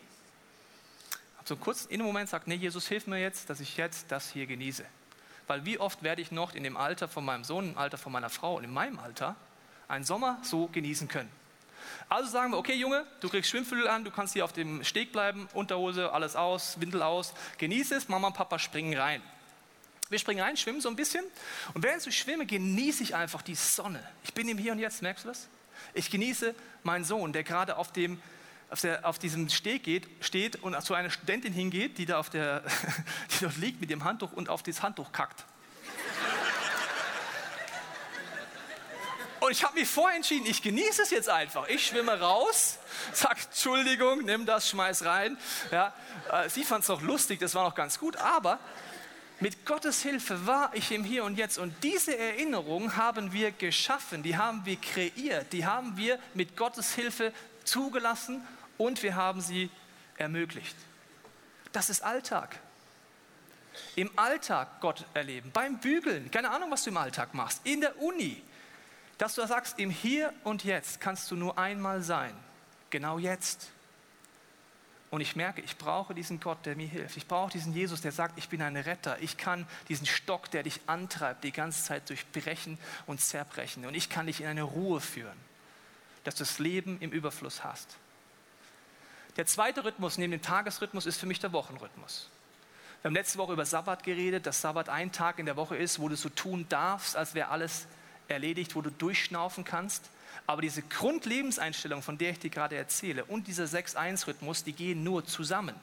[1.49, 4.31] so kurz in einem Moment sagt, nee, Jesus, hilf mir jetzt, dass ich jetzt das
[4.31, 4.85] hier genieße.
[5.47, 8.13] Weil wie oft werde ich noch in dem Alter von meinem Sohn, im Alter von
[8.13, 9.37] meiner Frau und in meinem Alter
[9.89, 11.31] einen Sommer so genießen können.
[12.09, 15.13] Also sagen wir, okay Junge, du kriegst Schwimmflügel an, du kannst hier auf dem Steg
[15.13, 19.23] bleiben, Unterhose, alles aus, Windel aus, genieße es, Mama und Papa springen rein.
[20.09, 21.25] Wir springen rein, schwimmen so ein bisschen
[21.75, 24.03] und während ich schwimme, genieße ich einfach die Sonne.
[24.25, 25.49] Ich bin im Hier und Jetzt, merkst du das?
[25.95, 26.55] Ich genieße
[26.85, 28.21] meinen Sohn, der gerade auf dem
[28.71, 32.31] auf, der, auf diesem Steg geht, steht und zu einer Studentin hingeht, die da auf
[32.31, 32.63] der,
[33.33, 35.45] die dort liegt mit dem Handtuch und auf das Handtuch kackt.
[39.39, 41.69] Und ich habe mich vorentschieden, ich genieße es jetzt einfach.
[41.69, 42.79] Ich schwimme raus,
[43.13, 45.39] sage Entschuldigung, nimm das, schmeiß rein.
[45.71, 45.95] Ja,
[46.33, 48.59] äh, sie fand es noch lustig, das war noch ganz gut, aber
[49.39, 51.59] mit Gottes Hilfe war ich im Hier und Jetzt.
[51.59, 56.95] Und diese Erinnerung haben wir geschaffen, die haben wir kreiert, die haben wir mit Gottes
[56.95, 57.33] Hilfe
[57.67, 58.47] zugelassen
[58.79, 59.71] und wir haben sie
[60.17, 60.77] ermöglicht.
[61.73, 62.59] Das ist Alltag.
[63.95, 68.01] Im Alltag Gott erleben, beim Bügeln, keine Ahnung, was du im Alltag machst, in der
[68.01, 68.43] Uni,
[69.19, 72.35] dass du sagst, im Hier und Jetzt kannst du nur einmal sein,
[72.91, 73.71] genau jetzt.
[75.11, 77.17] Und ich merke, ich brauche diesen Gott, der mir hilft.
[77.17, 79.19] Ich brauche diesen Jesus, der sagt, ich bin ein Retter.
[79.21, 82.77] Ich kann diesen Stock, der dich antreibt, die ganze Zeit durchbrechen
[83.07, 83.87] und zerbrechen.
[83.87, 85.39] Und ich kann dich in eine Ruhe führen,
[86.27, 87.97] dass du das Leben im Überfluss hast.
[89.37, 92.29] Der zweite Rhythmus neben dem Tagesrhythmus ist für mich der Wochenrhythmus.
[93.01, 96.01] Wir haben letzte Woche über Sabbat geredet, dass Sabbat ein Tag in der Woche ist,
[96.01, 97.87] wo du so tun darfst, als wäre alles
[98.27, 100.11] erledigt, wo du durchschnaufen kannst.
[100.49, 105.25] Aber diese Grundlebenseinstellung, von der ich dir gerade erzähle, und dieser 6-1-Rhythmus, die gehen nur
[105.25, 105.77] zusammen.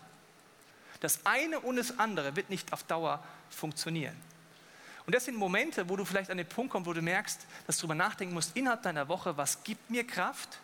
[0.99, 4.15] Das eine und das andere wird nicht auf Dauer funktionieren.
[5.06, 7.78] Und das sind Momente, wo du vielleicht an den Punkt kommst, wo du merkst, dass
[7.78, 10.60] du darüber nachdenken musst, innerhalb deiner Woche, was gibt mir Kraft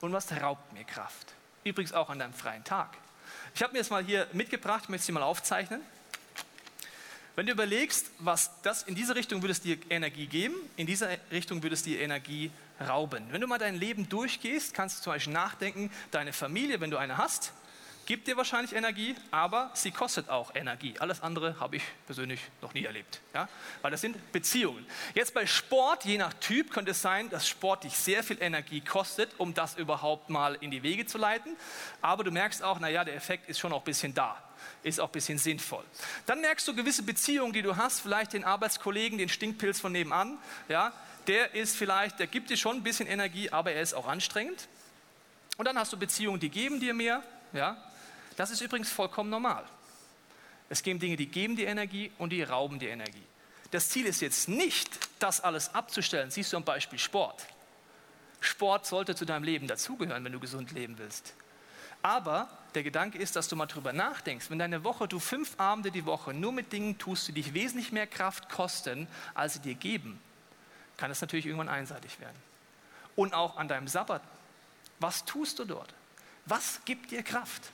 [0.00, 1.34] und was raubt mir Kraft.
[1.64, 2.96] Übrigens auch an deinem freien Tag.
[3.54, 5.80] Ich habe mir das mal hier mitgebracht, ich möchte es dir mal aufzeichnen.
[7.34, 11.08] Wenn du überlegst, was das in diese Richtung würde es dir Energie geben, in dieser
[11.30, 13.28] Richtung würde es dir Energie rauben.
[13.30, 16.96] Wenn du mal dein Leben durchgehst, kannst du zum Beispiel nachdenken, deine Familie, wenn du
[16.96, 17.52] eine hast,
[18.08, 20.94] gibt dir wahrscheinlich Energie, aber sie kostet auch Energie.
[20.98, 23.50] Alles andere habe ich persönlich noch nie erlebt, ja?
[23.82, 24.86] weil das sind Beziehungen.
[25.14, 28.80] Jetzt bei Sport, je nach Typ, könnte es sein, dass Sport dich sehr viel Energie
[28.80, 31.54] kostet, um das überhaupt mal in die Wege zu leiten.
[32.00, 34.42] Aber du merkst auch, naja, der Effekt ist schon auch ein bisschen da
[34.82, 35.84] ist auch ein bisschen sinnvoll.
[36.24, 40.38] Dann merkst du gewisse Beziehungen, die du hast, vielleicht den Arbeitskollegen, den Stinkpilz von nebenan,
[40.68, 40.92] ja,
[41.26, 44.66] der ist vielleicht, der gibt dir schon ein bisschen Energie, aber er ist auch anstrengend.
[45.58, 47.76] Und dann hast du Beziehungen, die geben dir mehr, ja,
[48.38, 49.64] das ist übrigens vollkommen normal.
[50.68, 53.24] Es gibt Dinge, die geben dir Energie und die rauben dir Energie.
[53.72, 56.30] Das Ziel ist jetzt nicht, das alles abzustellen.
[56.30, 57.46] Siehst du am Beispiel Sport.
[58.40, 61.34] Sport sollte zu deinem Leben dazugehören, wenn du gesund leben willst.
[62.00, 64.50] Aber der Gedanke ist, dass du mal drüber nachdenkst.
[64.50, 67.90] Wenn deine Woche, du fünf Abende die Woche nur mit Dingen tust, die dich wesentlich
[67.90, 70.20] mehr Kraft kosten, als sie dir geben,
[70.96, 72.36] kann es natürlich irgendwann einseitig werden.
[73.16, 74.22] Und auch an deinem Sabbat.
[75.00, 75.92] Was tust du dort?
[76.46, 77.72] Was gibt dir Kraft?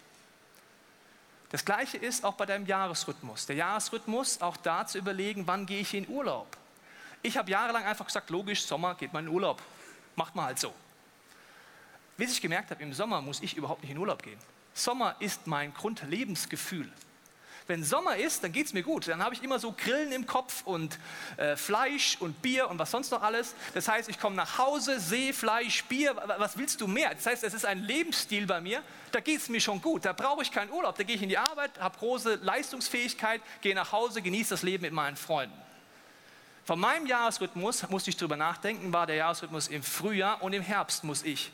[1.54, 3.46] Das gleiche ist auch bei deinem Jahresrhythmus.
[3.46, 6.48] Der Jahresrhythmus, auch da zu überlegen, wann gehe ich in Urlaub.
[7.22, 9.62] Ich habe jahrelang einfach gesagt, logisch, Sommer geht man in Urlaub.
[10.16, 10.74] Macht man halt so.
[12.16, 14.40] Bis ich gemerkt habe, im Sommer muss ich überhaupt nicht in Urlaub gehen.
[14.74, 16.90] Sommer ist mein Grundlebensgefühl.
[17.66, 19.08] Wenn Sommer ist, dann geht es mir gut.
[19.08, 20.98] Dann habe ich immer so Grillen im Kopf und
[21.38, 23.54] äh, Fleisch und Bier und was sonst noch alles.
[23.72, 26.14] Das heißt, ich komme nach Hause, sehe Fleisch, Bier.
[26.38, 27.14] Was willst du mehr?
[27.14, 28.82] Das heißt, es ist ein Lebensstil bei mir.
[29.12, 30.04] Da geht es mir schon gut.
[30.04, 30.98] Da brauche ich keinen Urlaub.
[30.98, 34.82] Da gehe ich in die Arbeit, habe große Leistungsfähigkeit, gehe nach Hause, genieße das Leben
[34.82, 35.58] mit meinen Freunden.
[36.66, 41.04] Von meinem Jahresrhythmus musste ich darüber nachdenken, war der Jahresrhythmus im Frühjahr und im Herbst
[41.04, 41.50] muss ich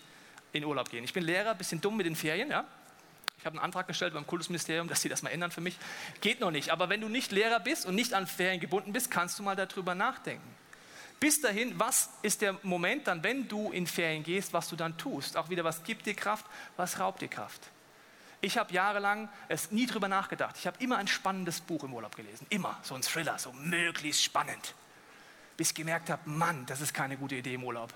[0.53, 1.05] in Urlaub gehen.
[1.05, 2.65] Ich bin Lehrer, bisschen dumm mit den Ferien, ja.
[3.41, 5.79] Ich habe einen Antrag gestellt beim Kultusministerium, dass sie das mal ändern für mich.
[6.21, 6.69] Geht noch nicht.
[6.69, 9.57] Aber wenn du nicht Lehrer bist und nicht an Ferien gebunden bist, kannst du mal
[9.57, 10.47] darüber nachdenken.
[11.21, 14.99] Bis dahin, was ist der Moment dann, wenn du in Ferien gehst, was du dann
[14.99, 15.39] tust?
[15.39, 16.45] Auch wieder, was gibt dir Kraft,
[16.77, 17.63] was raubt dir Kraft?
[18.43, 20.57] Ich habe jahrelang es nie drüber nachgedacht.
[20.59, 22.47] Ich habe immer ein spannendes Buch im Urlaub gelesen.
[22.51, 24.75] Immer so ein Thriller, so möglichst spannend.
[25.57, 27.95] Bis ich gemerkt habe, Mann, das ist keine gute Idee im Urlaub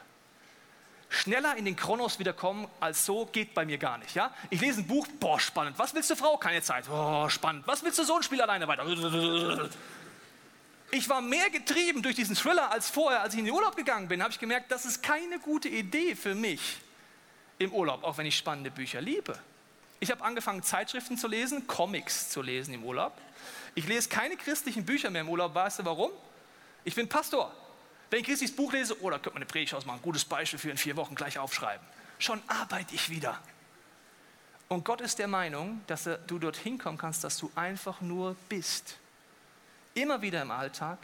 [1.08, 4.14] schneller in den Kronos wiederkommen als so geht bei mir gar nicht.
[4.14, 4.32] Ja?
[4.50, 5.78] Ich lese ein Buch, boah, spannend.
[5.78, 6.36] Was willst du, Frau?
[6.36, 6.88] Keine Zeit.
[6.90, 7.66] Oh, spannend.
[7.66, 8.84] Was willst du, so ein Spiel alleine weiter?
[10.90, 14.08] Ich war mehr getrieben durch diesen Thriller als vorher, als ich in den Urlaub gegangen
[14.08, 14.22] bin.
[14.22, 16.78] Habe ich gemerkt, das ist keine gute Idee für mich
[17.58, 19.38] im Urlaub, auch wenn ich spannende Bücher liebe.
[20.00, 23.12] Ich habe angefangen, Zeitschriften zu lesen, Comics zu lesen im Urlaub.
[23.74, 25.54] Ich lese keine christlichen Bücher mehr im Urlaub.
[25.54, 26.10] Weißt du warum?
[26.84, 27.52] Ich bin Pastor.
[28.10, 30.70] Wenn ich christliches Buch lese, oh, da könnte man eine Predigt ausmachen, gutes Beispiel für
[30.70, 31.84] in vier Wochen gleich aufschreiben.
[32.18, 33.40] Schon arbeite ich wieder.
[34.68, 38.96] Und Gott ist der Meinung, dass du dorthin kommen kannst, dass du einfach nur bist.
[39.94, 40.98] Immer wieder im Alltag,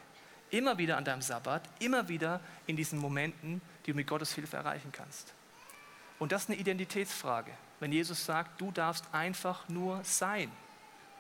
[0.50, 4.56] immer wieder an deinem Sabbat, immer wieder in diesen Momenten, die du mit Gottes Hilfe
[4.56, 5.32] erreichen kannst.
[6.18, 7.52] Und das ist eine Identitätsfrage.
[7.80, 10.50] Wenn Jesus sagt, du darfst einfach nur sein,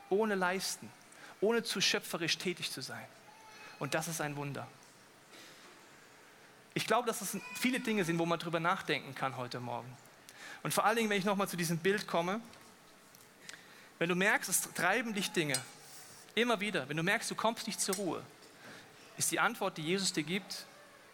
[0.08, 0.90] ohne leisten,
[1.40, 3.06] ohne zu schöpferisch tätig zu sein.
[3.78, 4.66] Und das ist ein Wunder.
[6.74, 9.90] Ich glaube, dass es viele Dinge sind, wo man drüber nachdenken kann heute Morgen.
[10.62, 12.40] Und vor allen Dingen, wenn ich nochmal zu diesem Bild komme,
[13.98, 15.60] wenn du merkst, es treiben dich Dinge,
[16.34, 18.22] immer wieder, wenn du merkst, du kommst nicht zur Ruhe,
[19.18, 20.64] ist die Antwort, die Jesus dir gibt,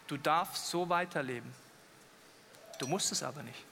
[0.06, 1.52] du darfst so weiterleben.
[2.78, 3.64] Du musst es aber nicht.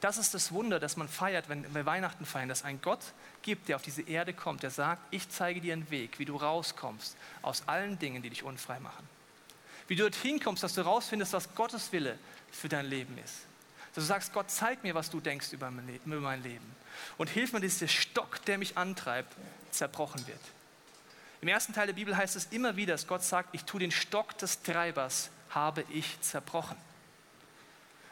[0.00, 2.98] Das ist das Wunder, das man feiert, wenn wir Weihnachten feiern, dass ein Gott
[3.42, 6.36] gibt, der auf diese Erde kommt, der sagt, ich zeige dir einen Weg, wie du
[6.36, 9.08] rauskommst aus allen Dingen, die dich unfrei machen.
[9.88, 12.18] Wie du dorthin kommst, dass du rausfindest, was Gottes Wille
[12.50, 13.46] für dein Leben ist.
[13.94, 16.76] Dass du sagst, Gott, zeig mir, was du denkst über mein Leben.
[17.18, 19.34] Und hilf mir, dass der Stock, der mich antreibt,
[19.70, 20.40] zerbrochen wird.
[21.40, 23.90] Im ersten Teil der Bibel heißt es immer wieder, dass Gott sagt, ich tue den
[23.90, 26.76] Stock des Treibers, habe ich zerbrochen.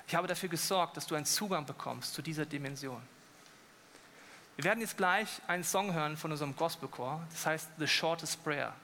[0.09, 3.00] Ich habe dafür gesorgt, dass du einen Zugang bekommst zu dieser Dimension.
[4.56, 8.74] Wir werden jetzt gleich einen Song hören von unserem Gospelchor, das heißt The Shortest Prayer.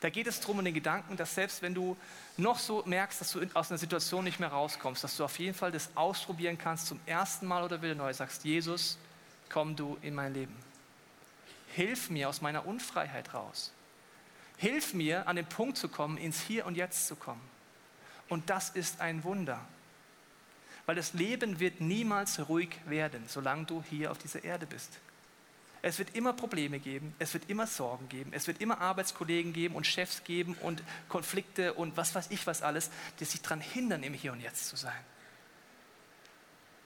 [0.00, 1.96] Da geht es darum, um den Gedanken, dass selbst wenn du
[2.36, 5.54] noch so merkst, dass du aus einer Situation nicht mehr rauskommst, dass du auf jeden
[5.54, 8.12] Fall das ausprobieren kannst zum ersten Mal oder wieder neu.
[8.12, 8.96] Sagst, Jesus,
[9.48, 10.54] komm du in mein Leben.
[11.74, 13.72] Hilf mir aus meiner Unfreiheit raus.
[14.56, 17.42] Hilf mir, an den Punkt zu kommen, ins Hier und Jetzt zu kommen.
[18.28, 19.60] Und das ist ein Wunder
[20.88, 24.98] weil das Leben wird niemals ruhig werden, solange du hier auf dieser Erde bist.
[25.80, 29.76] Es wird immer Probleme geben, es wird immer Sorgen geben, es wird immer Arbeitskollegen geben
[29.76, 34.02] und Chefs geben und Konflikte und was weiß ich was alles, die sich daran hindern,
[34.02, 35.04] im Hier und Jetzt zu sein.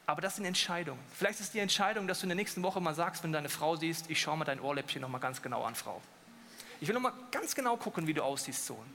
[0.05, 0.99] Aber das sind Entscheidungen.
[1.17, 3.49] Vielleicht ist die Entscheidung, dass du in der nächsten Woche mal sagst, wenn du deine
[3.49, 6.01] Frau siehst, ich schaue mal dein Ohrläppchen nochmal ganz genau an, Frau.
[6.81, 8.85] Ich will nochmal ganz genau gucken, wie du aussiehst, Sohn.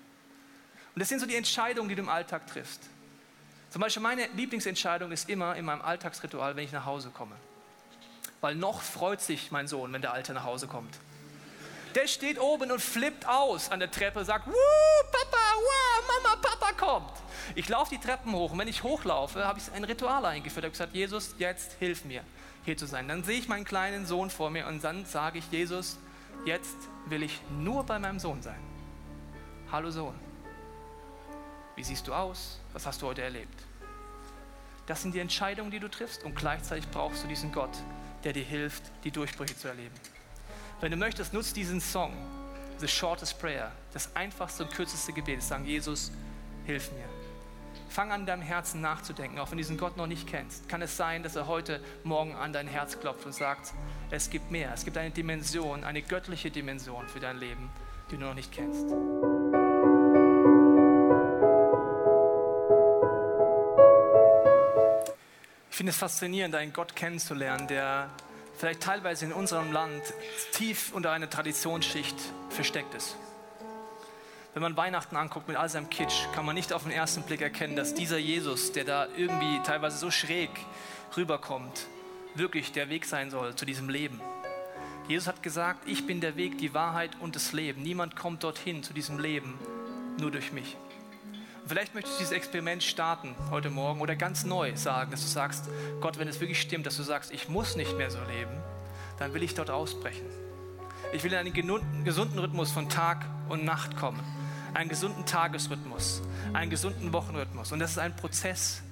[0.95, 2.83] Und das sind so die Entscheidungen, die du im Alltag triffst.
[3.71, 7.37] Zum Beispiel meine Lieblingsentscheidung ist immer in meinem Alltagsritual, wenn ich nach Hause komme.
[8.41, 10.99] Weil noch freut sich mein Sohn, wenn der Alte nach Hause kommt.
[11.95, 14.53] Der steht oben und flippt aus an der Treppe, sagt, Wuh,
[15.11, 17.13] Papa, wow, Mama, Papa kommt.
[17.55, 20.65] Ich laufe die Treppen hoch und wenn ich hochlaufe, habe ich ein Ritual eingeführt.
[20.65, 22.23] Ich habe gesagt, Jesus, jetzt hilf mir,
[22.65, 23.09] hier zu sein.
[23.09, 25.99] Dann sehe ich meinen kleinen Sohn vor mir und dann sage ich, Jesus,
[26.45, 28.61] jetzt will ich nur bei meinem Sohn sein.
[29.73, 30.15] Hallo Sohn,
[31.75, 32.61] wie siehst du aus?
[32.73, 33.63] Was hast du heute erlebt?
[34.87, 37.77] Das sind die Entscheidungen, die du triffst und gleichzeitig brauchst du diesen Gott,
[38.25, 39.95] der dir hilft, die Durchbrüche zu erleben.
[40.81, 42.13] Wenn du möchtest, nutzt diesen Song,
[42.79, 45.43] The Shortest Prayer, das einfachste und kürzeste Gebet.
[45.43, 46.13] Sagen, Jesus,
[46.65, 47.05] hilf mir.
[47.89, 50.69] Fang an, deinem Herzen nachzudenken, auch wenn du diesen Gott noch nicht kennst.
[50.69, 53.73] Kann es sein, dass er heute Morgen an dein Herz klopft und sagt,
[54.11, 57.71] es gibt mehr, es gibt eine Dimension, eine göttliche Dimension für dein Leben,
[58.11, 58.87] die du noch nicht kennst.
[65.79, 68.11] Finde es faszinierend, einen Gott kennenzulernen, der
[68.57, 70.03] vielleicht teilweise in unserem Land
[70.51, 72.17] tief unter einer Traditionsschicht
[72.51, 73.15] versteckt ist.
[74.55, 77.43] Wenn man Weihnachten anguckt mit all seinem Kitsch, kann man nicht auf den ersten Blick
[77.43, 80.51] erkennen, dass dieser Jesus, der da irgendwie teilweise so schräg
[81.17, 81.87] rüberkommt,
[82.35, 84.21] wirklich der Weg sein soll zu diesem Leben.
[85.07, 87.85] Jesus hat gesagt, ich bin der Weg, die Wahrheit und das Leben.
[87.85, 89.57] Niemand kommt dorthin zu diesem Leben
[90.19, 90.77] nur durch mich.
[91.69, 95.69] Vielleicht möchtest du dieses Experiment starten heute Morgen oder ganz neu sagen, dass du sagst,
[96.01, 98.57] Gott, wenn es wirklich stimmt, dass du sagst, ich muss nicht mehr so leben,
[99.19, 100.25] dann will ich dort ausbrechen.
[101.13, 101.53] Ich will in einen
[102.05, 104.19] gesunden Rhythmus von Tag und Nacht kommen.
[104.73, 106.23] Einen gesunden Tagesrhythmus,
[106.55, 107.71] einen gesunden Wochenrhythmus.
[107.71, 108.83] Und das ist ein Prozess.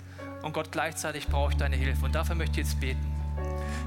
[0.42, 2.04] Und Gott, gleichzeitig brauche ich deine Hilfe.
[2.04, 3.06] Und dafür möchte ich jetzt beten.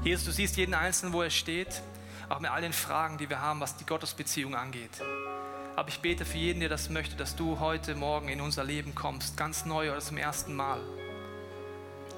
[0.02, 1.80] Jesus, du siehst jeden Einzelnen, wo er steht,
[2.28, 5.00] auch mit all den Fragen, die wir haben, was die Gottesbeziehung angeht.
[5.80, 8.94] Aber ich bete für jeden, der das möchte, dass du heute Morgen in unser Leben
[8.94, 10.78] kommst, ganz neu oder zum ersten Mal.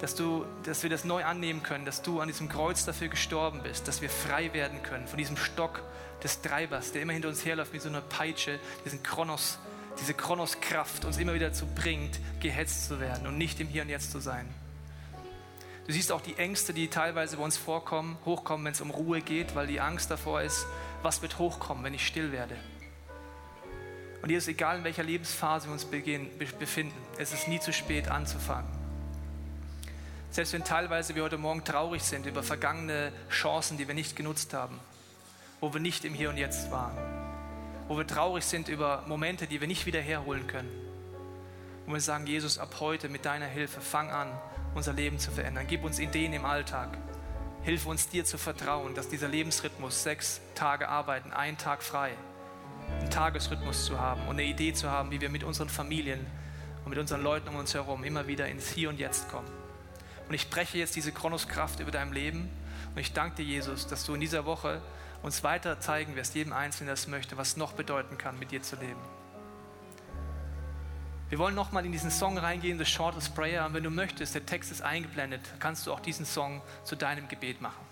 [0.00, 3.60] Dass, du, dass wir das neu annehmen können, dass du an diesem Kreuz dafür gestorben
[3.62, 5.80] bist, dass wir frei werden können von diesem Stock
[6.24, 9.60] des Treibers, der immer hinter uns herläuft wie so eine Peitsche, diesen Kronos,
[10.00, 13.90] diese Kronoskraft uns immer wieder dazu bringt, gehetzt zu werden und nicht im Hier und
[13.90, 14.52] Jetzt zu sein.
[15.86, 19.20] Du siehst auch die Ängste, die teilweise bei uns vorkommen, hochkommen, wenn es um Ruhe
[19.20, 20.66] geht, weil die Angst davor ist,
[21.02, 22.56] was wird hochkommen, wenn ich still werde.
[24.22, 28.70] Und Jesus, egal in welcher Lebensphase wir uns befinden, es ist nie zu spät anzufangen.
[30.30, 34.54] Selbst wenn teilweise wir heute Morgen traurig sind über vergangene Chancen, die wir nicht genutzt
[34.54, 34.78] haben,
[35.60, 36.96] wo wir nicht im Hier und Jetzt waren,
[37.88, 40.70] wo wir traurig sind über Momente, die wir nicht wieder herholen können.
[41.84, 44.28] Und wir sagen, Jesus, ab heute mit deiner Hilfe, fang an,
[44.74, 45.66] unser Leben zu verändern.
[45.68, 46.96] Gib uns Ideen im Alltag.
[47.64, 52.12] Hilf uns dir zu vertrauen, dass dieser Lebensrhythmus, sechs Tage arbeiten, ein Tag frei,
[53.02, 56.24] einen Tagesrhythmus zu haben und eine Idee zu haben, wie wir mit unseren Familien
[56.84, 59.48] und mit unseren Leuten um uns herum immer wieder ins Hier und Jetzt kommen.
[60.28, 62.48] Und ich breche jetzt diese Chronoskraft über deinem Leben
[62.94, 64.80] und ich danke dir, Jesus, dass du in dieser Woche
[65.22, 68.62] uns weiter zeigen wirst, jedem Einzelnen, der es möchte, was noch bedeuten kann, mit dir
[68.62, 69.00] zu leben.
[71.28, 73.64] Wir wollen nochmal in diesen Song reingehen, The Shortest Prayer.
[73.64, 77.26] Und wenn du möchtest, der Text ist eingeblendet, kannst du auch diesen Song zu deinem
[77.28, 77.91] Gebet machen.